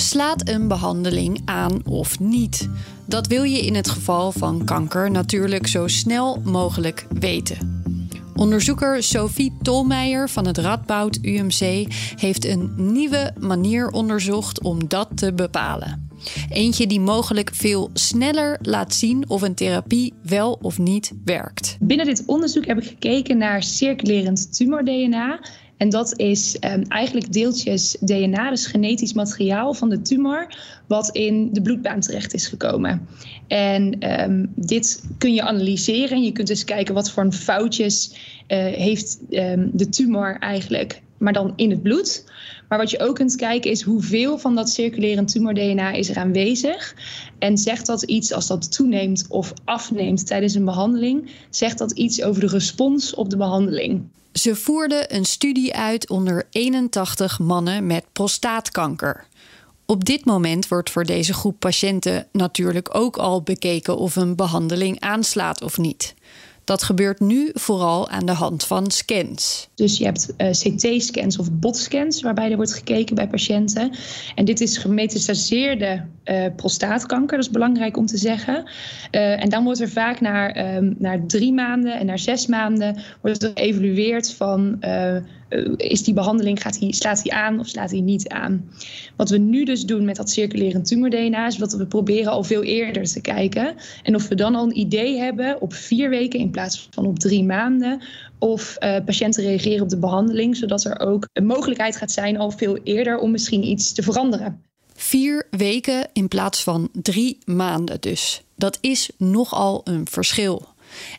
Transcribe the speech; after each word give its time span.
Slaat 0.00 0.48
een 0.48 0.68
behandeling 0.68 1.40
aan 1.44 1.86
of 1.86 2.20
niet? 2.20 2.68
Dat 3.06 3.26
wil 3.26 3.42
je 3.42 3.60
in 3.60 3.74
het 3.74 3.88
geval 3.88 4.32
van 4.32 4.64
kanker 4.64 5.10
natuurlijk 5.10 5.66
zo 5.66 5.86
snel 5.86 6.40
mogelijk 6.44 7.06
weten. 7.18 7.82
Onderzoeker 8.34 9.02
Sophie 9.02 9.56
Tolmeijer 9.62 10.28
van 10.28 10.46
het 10.46 10.58
Radboud 10.58 11.18
UMC 11.22 11.92
heeft 12.16 12.44
een 12.44 12.72
nieuwe 12.76 13.32
manier 13.40 13.90
onderzocht 13.90 14.62
om 14.62 14.88
dat 14.88 15.08
te 15.14 15.32
bepalen. 15.32 16.10
Eentje 16.50 16.86
die 16.86 17.00
mogelijk 17.00 17.50
veel 17.54 17.90
sneller 17.92 18.58
laat 18.62 18.94
zien 18.94 19.28
of 19.28 19.42
een 19.42 19.54
therapie 19.54 20.14
wel 20.22 20.58
of 20.62 20.78
niet 20.78 21.12
werkt. 21.24 21.76
Binnen 21.80 22.06
dit 22.06 22.22
onderzoek 22.26 22.66
heb 22.66 22.78
ik 22.78 22.86
gekeken 22.86 23.38
naar 23.38 23.62
circulerend 23.62 24.56
tumor-DNA 24.56 25.40
en 25.78 25.88
dat 25.88 26.18
is 26.18 26.56
um, 26.60 26.82
eigenlijk 26.82 27.32
deeltjes 27.32 27.96
DNA, 28.00 28.50
dus 28.50 28.66
genetisch 28.66 29.12
materiaal 29.12 29.74
van 29.74 29.88
de 29.88 30.02
tumor, 30.02 30.56
wat 30.86 31.08
in 31.08 31.48
de 31.52 31.62
bloedbaan 31.62 32.00
terecht 32.00 32.34
is 32.34 32.46
gekomen. 32.46 33.08
En 33.46 34.12
um, 34.20 34.52
dit 34.54 35.02
kun 35.18 35.34
je 35.34 35.42
analyseren. 35.42 36.22
Je 36.22 36.32
kunt 36.32 36.48
dus 36.48 36.64
kijken 36.64 36.94
wat 36.94 37.10
voor 37.10 37.32
foutjes 37.32 38.12
heeft 38.56 39.18
um, 39.30 39.70
de 39.72 39.88
tumor 39.88 40.36
eigenlijk, 40.38 41.02
maar 41.18 41.32
dan 41.32 41.52
in 41.56 41.70
het 41.70 41.82
bloed. 41.82 42.24
Maar 42.68 42.78
wat 42.78 42.90
je 42.90 43.00
ook 43.00 43.14
kunt 43.14 43.36
kijken 43.36 43.70
is 43.70 43.82
hoeveel 43.82 44.38
van 44.38 44.54
dat 44.54 44.70
circulerend 44.70 45.28
tumor-DNA 45.28 45.92
is 45.92 46.08
er 46.08 46.16
aanwezig. 46.16 46.94
En 47.38 47.58
zegt 47.58 47.86
dat 47.86 48.02
iets 48.02 48.32
als 48.32 48.46
dat 48.46 48.72
toeneemt 48.72 49.26
of 49.28 49.52
afneemt 49.64 50.26
tijdens 50.26 50.54
een 50.54 50.64
behandeling? 50.64 51.30
Zegt 51.50 51.78
dat 51.78 51.92
iets 51.92 52.22
over 52.22 52.40
de 52.40 52.48
respons 52.48 53.14
op 53.14 53.30
de 53.30 53.36
behandeling? 53.36 54.02
Ze 54.32 54.54
voerden 54.54 55.14
een 55.14 55.24
studie 55.24 55.74
uit 55.74 56.08
onder 56.08 56.46
81 56.50 57.38
mannen 57.38 57.86
met 57.86 58.04
prostaatkanker. 58.12 59.26
Op 59.86 60.04
dit 60.04 60.24
moment 60.24 60.68
wordt 60.68 60.90
voor 60.90 61.04
deze 61.04 61.34
groep 61.34 61.58
patiënten 61.58 62.26
natuurlijk 62.32 62.94
ook 62.94 63.16
al 63.16 63.42
bekeken 63.42 63.96
of 63.96 64.16
een 64.16 64.36
behandeling 64.36 65.00
aanslaat 65.00 65.62
of 65.62 65.78
niet. 65.78 66.14
Dat 66.68 66.82
gebeurt 66.82 67.20
nu 67.20 67.50
vooral 67.54 68.08
aan 68.08 68.26
de 68.26 68.32
hand 68.32 68.64
van 68.64 68.90
scans. 68.90 69.68
Dus 69.74 69.98
je 69.98 70.04
hebt 70.04 70.34
uh, 70.38 70.50
CT-scans 70.50 71.38
of 71.38 71.52
botscans 71.52 72.22
waarbij 72.22 72.50
er 72.50 72.56
wordt 72.56 72.74
gekeken 72.74 73.14
bij 73.14 73.28
patiënten. 73.28 73.90
En 74.34 74.44
dit 74.44 74.60
is 74.60 74.78
gemetastaseerde 74.78 76.04
uh, 76.24 76.46
prostaatkanker, 76.56 77.36
dat 77.36 77.46
is 77.46 77.52
belangrijk 77.52 77.96
om 77.96 78.06
te 78.06 78.16
zeggen. 78.16 78.70
Uh, 79.10 79.42
en 79.42 79.48
dan 79.48 79.64
wordt 79.64 79.80
er 79.80 79.88
vaak 79.88 80.20
naar, 80.20 80.76
um, 80.76 80.94
naar 80.98 81.26
drie 81.26 81.52
maanden 81.52 81.98
en 81.98 82.06
naar 82.06 82.18
zes 82.18 82.46
maanden 82.46 83.02
wordt 83.20 83.42
er 83.42 83.50
geëvalueerd 83.54 84.34
van 84.34 84.78
is 85.76 86.02
die 86.02 86.14
behandeling, 86.14 86.62
gaat 86.62 86.78
die, 86.78 86.94
slaat 86.94 87.22
die 87.22 87.32
aan 87.32 87.60
of 87.60 87.66
slaat 87.66 87.90
die 87.90 88.02
niet 88.02 88.28
aan? 88.28 88.70
Wat 89.16 89.30
we 89.30 89.38
nu 89.38 89.64
dus 89.64 89.84
doen 89.84 90.04
met 90.04 90.16
dat 90.16 90.30
circulerend 90.30 90.86
tumor-DNA 90.86 91.46
is 91.46 91.56
dat 91.56 91.72
we 91.72 91.86
proberen 91.86 92.32
al 92.32 92.44
veel 92.44 92.62
eerder 92.62 93.04
te 93.04 93.20
kijken. 93.20 93.74
En 94.02 94.14
of 94.14 94.28
we 94.28 94.34
dan 94.34 94.54
al 94.54 94.64
een 94.64 94.78
idee 94.78 95.18
hebben 95.18 95.60
op 95.60 95.74
vier 95.74 96.10
weken 96.10 96.40
in 96.40 96.50
plaats 96.50 96.88
van 96.90 97.06
op 97.06 97.18
drie 97.18 97.44
maanden. 97.44 98.02
Of 98.38 98.76
uh, 98.80 98.96
patiënten 99.04 99.42
reageren 99.42 99.82
op 99.82 99.88
de 99.88 99.98
behandeling, 99.98 100.56
zodat 100.56 100.84
er 100.84 101.00
ook 101.00 101.28
een 101.32 101.46
mogelijkheid 101.46 101.96
gaat 101.96 102.10
zijn 102.10 102.38
al 102.38 102.50
veel 102.50 102.78
eerder 102.84 103.18
om 103.18 103.30
misschien 103.30 103.64
iets 103.64 103.92
te 103.92 104.02
veranderen. 104.02 104.62
Vier 104.94 105.46
weken 105.50 106.08
in 106.12 106.28
plaats 106.28 106.62
van 106.62 106.88
drie 106.92 107.38
maanden 107.44 108.00
dus. 108.00 108.42
Dat 108.54 108.78
is 108.80 109.10
nogal 109.16 109.80
een 109.84 110.06
verschil. 110.10 110.66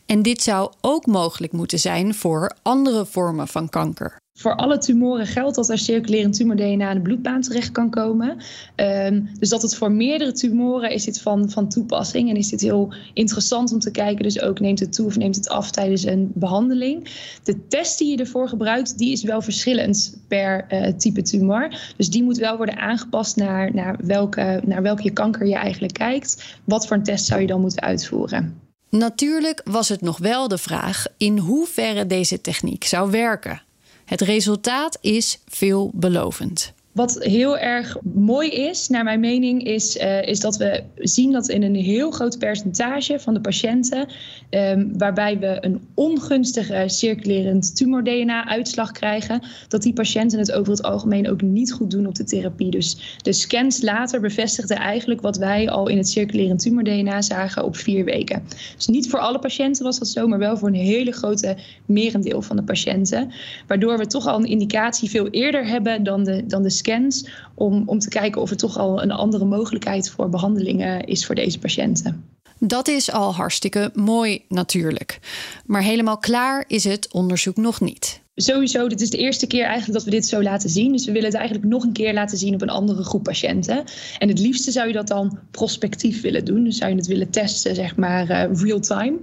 En 0.05 0.21
dit 0.21 0.41
zou 0.41 0.71
ook 0.81 1.05
mogelijk 1.05 1.53
moeten 1.53 1.79
zijn 1.79 2.13
voor 2.13 2.55
andere 2.61 3.05
vormen 3.05 3.47
van 3.47 3.69
kanker. 3.69 4.17
Voor 4.39 4.55
alle 4.55 4.77
tumoren 4.77 5.27
geldt 5.27 5.55
dat 5.55 5.69
er 5.69 5.77
circulerend 5.77 6.35
tumor-DNA 6.35 6.89
in 6.89 6.95
de 6.95 7.01
bloedbaan 7.01 7.41
terecht 7.41 7.71
kan 7.71 7.89
komen. 7.89 8.37
Um, 8.75 9.29
dus 9.39 9.49
dat 9.49 9.61
het 9.61 9.75
voor 9.75 9.91
meerdere 9.91 10.31
tumoren 10.31 10.91
is 10.91 11.03
dit 11.05 11.21
van, 11.21 11.49
van 11.49 11.69
toepassing. 11.69 12.29
En 12.29 12.35
is 12.35 12.49
dit 12.49 12.61
heel 12.61 12.93
interessant 13.13 13.71
om 13.71 13.79
te 13.79 13.91
kijken. 13.91 14.23
Dus 14.23 14.41
ook 14.41 14.59
neemt 14.59 14.79
het 14.79 14.93
toe 14.93 15.05
of 15.05 15.17
neemt 15.17 15.35
het 15.35 15.49
af 15.49 15.71
tijdens 15.71 16.03
een 16.03 16.31
behandeling. 16.33 17.09
De 17.43 17.67
test 17.67 17.97
die 17.97 18.11
je 18.11 18.17
ervoor 18.17 18.47
gebruikt, 18.47 18.97
die 18.97 19.11
is 19.11 19.23
wel 19.23 19.41
verschillend 19.41 20.21
per 20.27 20.65
uh, 20.69 20.87
type 20.87 21.21
tumor. 21.21 21.93
Dus 21.97 22.09
die 22.09 22.23
moet 22.23 22.37
wel 22.37 22.57
worden 22.57 22.77
aangepast 22.77 23.35
naar, 23.35 23.73
naar, 23.73 23.99
welke, 24.03 24.61
naar 24.65 24.81
welke 24.81 25.11
kanker 25.11 25.47
je 25.47 25.55
eigenlijk 25.55 25.93
kijkt. 25.93 26.57
Wat 26.63 26.87
voor 26.87 26.97
een 26.97 27.03
test 27.03 27.25
zou 27.25 27.41
je 27.41 27.47
dan 27.47 27.61
moeten 27.61 27.81
uitvoeren? 27.81 28.68
Natuurlijk 28.89 29.61
was 29.63 29.89
het 29.89 30.01
nog 30.01 30.17
wel 30.17 30.47
de 30.47 30.57
vraag 30.57 31.05
in 31.17 31.37
hoeverre 31.37 32.07
deze 32.07 32.41
techniek 32.41 32.83
zou 32.83 33.11
werken. 33.11 33.61
Het 34.05 34.21
resultaat 34.21 34.97
is 35.01 35.39
veelbelovend. 35.47 36.73
Wat 36.91 37.23
heel 37.23 37.57
erg 37.57 37.97
mooi 38.13 38.49
is, 38.49 38.87
naar 38.87 39.03
mijn 39.03 39.19
mening, 39.19 39.63
is, 39.63 39.97
uh, 39.97 40.21
is 40.21 40.39
dat 40.39 40.57
we 40.57 40.83
zien 40.95 41.31
dat 41.31 41.49
in 41.49 41.63
een 41.63 41.75
heel 41.75 42.11
groot 42.11 42.37
percentage 42.37 43.19
van 43.19 43.33
de 43.33 43.41
patiënten, 43.41 44.07
um, 44.49 44.97
waarbij 44.97 45.39
we 45.39 45.57
een 45.61 45.81
ongunstige 45.93 46.83
circulerend 46.85 47.75
tumor-DNA-uitslag 47.75 48.91
krijgen, 48.91 49.41
dat 49.67 49.81
die 49.81 49.93
patiënten 49.93 50.39
het 50.39 50.51
over 50.51 50.71
het 50.71 50.83
algemeen 50.83 51.29
ook 51.29 51.41
niet 51.41 51.73
goed 51.73 51.91
doen 51.91 52.07
op 52.07 52.15
de 52.15 52.23
therapie. 52.23 52.69
Dus 52.69 53.17
de 53.21 53.33
scans 53.33 53.81
later 53.81 54.21
bevestigden 54.21 54.77
eigenlijk 54.77 55.21
wat 55.21 55.37
wij 55.37 55.69
al 55.69 55.87
in 55.87 55.97
het 55.97 56.09
circulerend 56.09 56.59
tumor-DNA 56.59 57.21
zagen 57.21 57.63
op 57.63 57.77
vier 57.77 58.05
weken. 58.05 58.43
Dus 58.75 58.87
niet 58.87 59.09
voor 59.09 59.19
alle 59.19 59.39
patiënten 59.39 59.83
was 59.83 59.99
dat 59.99 60.07
zo, 60.07 60.27
maar 60.27 60.39
wel 60.39 60.57
voor 60.57 60.67
een 60.67 60.73
hele 60.73 61.11
grote 61.11 61.57
merendeel 61.85 62.41
van 62.41 62.55
de 62.55 62.63
patiënten. 62.63 63.31
Waardoor 63.67 63.97
we 63.97 64.07
toch 64.07 64.27
al 64.27 64.37
een 64.39 64.49
indicatie 64.49 65.09
veel 65.09 65.27
eerder 65.27 65.67
hebben 65.67 66.03
dan 66.03 66.23
de, 66.23 66.45
dan 66.45 66.63
de 66.63 66.77
scans. 66.79 67.29
Om, 67.55 67.83
om 67.85 67.99
te 67.99 68.09
kijken 68.09 68.41
of 68.41 68.49
er 68.49 68.57
toch 68.57 68.77
al 68.77 69.01
een 69.01 69.11
andere 69.11 69.45
mogelijkheid 69.45 70.09
voor 70.09 70.29
behandelingen 70.29 71.03
is 71.03 71.25
voor 71.25 71.35
deze 71.35 71.59
patiënten. 71.59 72.23
Dat 72.59 72.87
is 72.87 73.11
al 73.11 73.35
hartstikke 73.35 73.91
mooi 73.93 74.43
natuurlijk. 74.47 75.19
Maar 75.65 75.81
helemaal 75.81 76.17
klaar 76.17 76.63
is 76.67 76.83
het 76.83 77.13
onderzoek 77.13 77.55
nog 77.55 77.81
niet 77.81 78.21
sowieso, 78.41 78.87
dit 78.87 79.01
is 79.01 79.09
de 79.09 79.17
eerste 79.17 79.47
keer 79.47 79.63
eigenlijk 79.63 79.93
dat 79.93 80.03
we 80.03 80.11
dit 80.11 80.25
zo 80.25 80.41
laten 80.41 80.69
zien. 80.69 80.91
Dus 80.91 81.05
we 81.05 81.11
willen 81.11 81.27
het 81.27 81.37
eigenlijk 81.37 81.67
nog 81.67 81.83
een 81.83 81.91
keer 81.91 82.13
laten 82.13 82.37
zien 82.37 82.53
op 82.53 82.61
een 82.61 82.69
andere 82.69 83.03
groep 83.03 83.23
patiënten. 83.23 83.83
En 84.17 84.27
het 84.27 84.39
liefste 84.39 84.71
zou 84.71 84.87
je 84.87 84.93
dat 84.93 85.07
dan 85.07 85.39
prospectief 85.51 86.21
willen 86.21 86.45
doen. 86.45 86.63
Dus 86.63 86.77
zou 86.77 86.91
je 86.91 86.97
het 86.97 87.07
willen 87.07 87.29
testen, 87.29 87.75
zeg 87.75 87.95
maar, 87.95 88.29
uh, 88.29 88.61
real 88.61 88.79
time. 88.79 89.17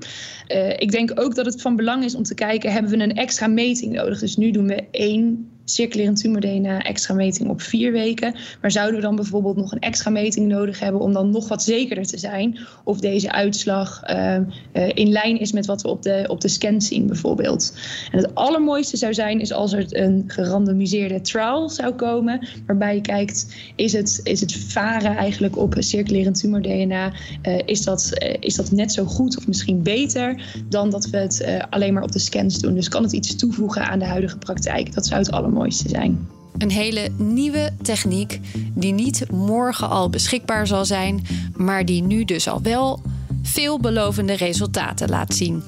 Uh, 0.49 0.71
ik 0.71 0.91
denk 0.91 1.21
ook 1.21 1.35
dat 1.35 1.47
het 1.47 1.63
van 1.63 1.77
belang 1.77 2.05
is 2.05 2.15
om 2.15 2.23
te 2.23 2.35
kijken, 2.35 2.73
hebben 2.73 2.91
we 2.91 3.03
een 3.03 3.17
extra 3.17 3.47
meting 3.47 3.93
nodig? 3.93 4.19
Dus 4.19 4.37
nu 4.37 4.51
doen 4.51 4.67
we 4.67 4.85
één 4.91 5.51
circulerend 5.69 6.21
tumor-DNA 6.21 6.83
extra 6.83 7.15
meting 7.15 7.49
op 7.49 7.61
vier 7.61 7.93
weken. 7.93 8.35
Maar 8.61 8.71
zouden 8.71 8.97
we 8.97 9.03
dan 9.03 9.17
bijvoorbeeld 9.17 9.57
nog 9.57 9.73
een 9.73 9.79
extra 9.79 10.11
meting 10.11 10.49
nodig 10.49 10.81
hebben 10.81 11.01
om 11.01 11.13
dan 11.13 11.31
nog 11.31 11.49
wat 11.49 11.63
zekerder 11.63 12.07
te 12.07 12.19
zijn 12.19 12.59
of 12.85 13.01
deze 13.01 13.33
uitslag 13.33 14.03
uh, 14.11 14.37
uh, 14.73 14.89
in 14.95 15.09
lijn 15.09 15.41
is 15.41 15.53
met 15.53 15.67
wat 15.67 15.83
we 15.83 15.89
op 15.89 16.03
de, 16.03 16.25
op 16.29 16.41
de 16.41 16.49
scan 16.49 16.81
zien 16.81 17.07
bijvoorbeeld. 17.07 17.79
En 18.13 18.19
het 18.19 18.35
allermooiste 18.35 18.97
zou 18.97 19.15
zijn 19.15 19.41
is 19.41 19.53
als 19.53 19.73
er 19.73 19.87
een 19.89 20.25
gerandomiseerde 20.27 21.21
trial 21.21 21.69
zou 21.69 21.95
komen 21.95 22.49
waarbij 22.67 22.95
je 22.95 23.01
kijkt 23.01 23.57
is 23.77 23.93
het, 23.93 24.21
is 24.23 24.41
het 24.41 24.55
varen 24.55 25.17
eigenlijk 25.17 25.57
op 25.57 25.75
circulerend 25.79 26.41
tumor-DNA 26.41 27.13
uh, 27.43 27.59
is, 27.65 27.83
dat, 27.83 28.11
is 28.41 28.55
dat 28.55 28.71
net 28.71 28.93
zo 28.93 29.05
goed 29.05 29.37
of 29.37 29.47
misschien 29.47 29.83
beter 29.83 30.45
dan 30.69 30.91
dat 30.91 31.07
we 31.11 31.17
het 31.17 31.67
alleen 31.71 31.95
maar 31.95 32.03
op 32.03 32.13
de 32.13 32.19
scans 32.19 32.59
doen. 32.59 32.75
Dus 32.75 32.89
kan 32.89 33.03
het 33.03 33.13
iets 33.13 33.37
toevoegen 33.37 33.87
aan 33.87 33.99
de 33.99 34.05
huidige 34.05 34.39
praktijk? 34.39 34.95
Dat 34.95 35.07
zou 35.07 35.21
het 35.21 35.31
allermooiste 35.57 35.85
mooiste 35.85 35.89
zijn. 35.89 36.29
Een 36.59 36.71
hele 36.71 37.11
nieuwe 37.17 37.73
techniek 37.83 38.41
die 38.75 38.93
niet 38.93 39.31
morgen 39.31 39.89
al 39.89 40.11
beschikbaar 40.11 40.67
zal 40.67 40.85
zijn, 40.85 41.27
maar 41.57 41.85
die 41.85 42.03
nu 42.03 42.25
dus 42.25 42.49
al 42.49 42.63
wel 42.63 43.03
veelbelovende 43.43 44.33
resultaten 44.33 45.09
laat 45.09 45.35
zien. 45.35 45.63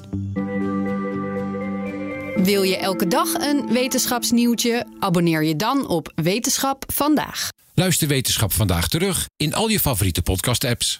Wil 2.43 2.63
je 2.63 2.77
elke 2.77 3.07
dag 3.07 3.33
een 3.33 3.67
wetenschapsnieuwtje? 3.71 4.85
Abonneer 4.99 5.43
je 5.43 5.55
dan 5.55 5.87
op 5.87 6.11
Wetenschap 6.15 6.83
vandaag. 6.93 7.49
Luister 7.73 8.07
Wetenschap 8.07 8.53
vandaag 8.53 8.87
terug 8.87 9.27
in 9.37 9.53
al 9.53 9.67
je 9.67 9.79
favoriete 9.79 10.21
podcast-apps. 10.21 10.99